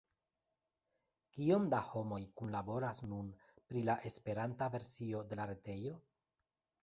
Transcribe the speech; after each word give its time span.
Kiom 1.35 1.65
da 1.73 1.81
homoj 1.89 2.19
kunlaboras 2.39 3.03
nun 3.13 3.29
pri 3.73 3.83
la 3.91 3.97
Esperanta 4.11 4.71
versio 4.77 5.23
de 5.33 5.39
la 5.41 5.47
retejo? 5.53 5.93